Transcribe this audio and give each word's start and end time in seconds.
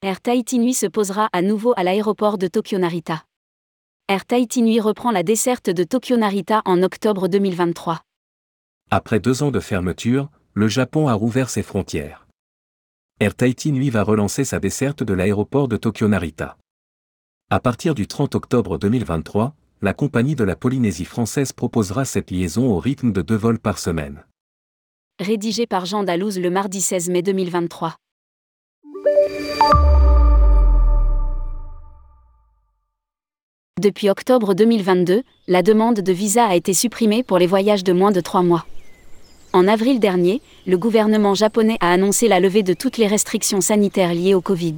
Tahiti 0.00 0.60
Nui 0.60 0.74
se 0.74 0.86
posera 0.86 1.28
à 1.32 1.42
nouveau 1.42 1.74
à 1.76 1.82
l'aéroport 1.82 2.38
de 2.38 2.46
Tokyo 2.46 2.78
Narita. 2.78 3.24
Air 4.06 4.26
Tahiti 4.26 4.62
Nui 4.62 4.78
reprend 4.78 5.10
la 5.10 5.24
desserte 5.24 5.70
de 5.70 5.82
Tokyo 5.82 6.16
Narita 6.16 6.62
en 6.66 6.84
octobre 6.84 7.26
2023. 7.26 8.00
Après 8.92 9.18
deux 9.18 9.42
ans 9.42 9.50
de 9.50 9.58
fermeture, 9.58 10.30
le 10.54 10.68
Japon 10.68 11.08
a 11.08 11.14
rouvert 11.14 11.50
ses 11.50 11.64
frontières. 11.64 12.28
Air 13.18 13.34
Tahiti 13.34 13.72
Nui 13.72 13.90
va 13.90 14.04
relancer 14.04 14.44
sa 14.44 14.60
desserte 14.60 15.02
de 15.02 15.14
l'aéroport 15.14 15.66
de 15.66 15.76
Tokyo 15.76 16.06
Narita. 16.06 16.56
À 17.50 17.58
partir 17.58 17.96
du 17.96 18.06
30 18.06 18.36
octobre 18.36 18.78
2023, 18.78 19.56
la 19.82 19.94
compagnie 19.94 20.36
de 20.36 20.44
la 20.44 20.54
Polynésie 20.54 21.06
française 21.06 21.52
proposera 21.52 22.04
cette 22.04 22.30
liaison 22.30 22.70
au 22.70 22.78
rythme 22.78 23.10
de 23.10 23.20
deux 23.20 23.36
vols 23.36 23.58
par 23.58 23.78
semaine. 23.78 24.24
Rédigé 25.18 25.66
par 25.66 25.86
Jean 25.86 26.04
Dalouse 26.04 26.38
le 26.38 26.50
mardi 26.50 26.80
16 26.80 27.10
mai 27.10 27.22
2023. 27.22 27.96
Depuis 33.80 34.10
octobre 34.10 34.54
2022, 34.54 35.22
la 35.46 35.62
demande 35.62 36.00
de 36.00 36.12
visa 36.12 36.46
a 36.46 36.56
été 36.56 36.74
supprimée 36.74 37.22
pour 37.22 37.38
les 37.38 37.46
voyages 37.46 37.84
de 37.84 37.92
moins 37.92 38.10
de 38.10 38.20
trois 38.20 38.42
mois. 38.42 38.66
En 39.52 39.68
avril 39.68 40.00
dernier, 40.00 40.42
le 40.66 40.76
gouvernement 40.76 41.34
japonais 41.34 41.78
a 41.80 41.92
annoncé 41.92 42.26
la 42.26 42.40
levée 42.40 42.64
de 42.64 42.74
toutes 42.74 42.98
les 42.98 43.06
restrictions 43.06 43.60
sanitaires 43.60 44.14
liées 44.14 44.34
au 44.34 44.40
Covid. 44.40 44.74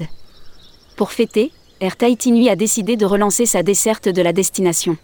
Pour 0.97 1.13
fêter, 1.13 1.51
Air 1.81 1.97
Tahiti 1.97 2.31
Nui 2.31 2.51
a 2.51 2.57
décidé 2.57 2.97
de 2.97 3.07
relancer 3.07 3.47
sa 3.47 3.63
desserte 3.63 4.09
de 4.11 4.21
la 4.21 4.35
destination. 4.35 4.99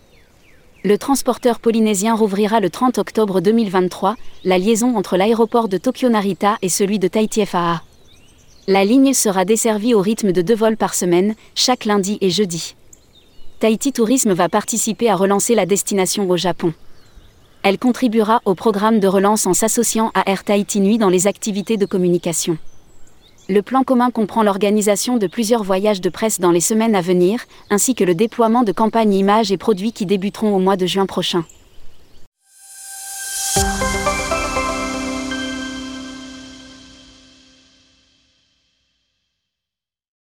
Le 0.85 0.99
transporteur 0.99 1.59
polynésien 1.59 2.15
rouvrira 2.15 2.61
le 2.61 2.69
30 2.69 2.99
octobre 2.99 3.41
2023 3.41 4.17
la 4.45 4.59
liaison 4.59 4.95
entre 4.95 5.17
l'aéroport 5.17 5.69
de 5.69 5.79
Tokyo 5.79 6.11
Narita 6.11 6.59
et 6.61 6.69
celui 6.69 6.99
de 6.99 7.09
Tahiti 7.09 7.47
FAA. 7.47 7.83
La 8.69 8.85
ligne 8.85 9.15
sera 9.15 9.45
desservie 9.45 9.95
au 9.95 10.01
rythme 10.01 10.33
de 10.33 10.43
deux 10.43 10.57
vols 10.57 10.77
par 10.77 10.95
semaine, 10.95 11.37
chaque 11.55 11.85
lundi 11.85 12.19
et 12.21 12.31
jeudi. 12.31 12.75
Tahiti 13.61 13.93
Tourisme 13.93 14.33
va 14.33 14.49
participer 14.49 15.09
à 15.09 15.15
relancer 15.15 15.55
la 15.55 15.67
destination 15.67 16.29
au 16.29 16.37
Japon. 16.37 16.75
Elle 17.63 17.79
contribuera 17.79 18.43
au 18.45 18.57
programme 18.57 18.99
de 18.99 19.07
relance 19.07 19.47
en 19.47 19.55
s'associant 19.55 20.11
à 20.15 20.29
Air 20.29 20.43
Tahiti 20.43 20.81
Nui 20.81 20.99
dans 20.99 21.11
les 21.11 21.29
activités 21.29 21.77
de 21.77 21.87
communication. 21.87 22.59
Le 23.49 23.63
plan 23.63 23.85
commun 23.85 24.11
comprend 24.11 24.43
l'organisation 24.43 25.17
de 25.17 25.29
plusieurs 25.29 25.63
voyages 25.63 26.01
de 26.01 26.09
presse 26.09 26.41
dans 26.41 26.51
les 26.51 26.61
semaines 26.61 26.97
à 26.97 27.03
venir, 27.03 27.45
ainsi 27.71 27.95
que 27.95 28.03
le 28.03 28.17
déploiement 28.17 28.65
de 28.65 28.73
campagnes 28.73 29.15
images 29.15 29.53
et 29.53 29.59
produits 29.59 29.93
qui 29.93 30.07
débuteront 30.07 30.57
au 30.57 30.59
mois 30.59 30.77
de 30.77 30.87
juin 30.87 31.07
prochain. 31.07 31.45